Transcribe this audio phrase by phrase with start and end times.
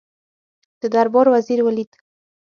[0.81, 1.91] د دربار وزیر ولید.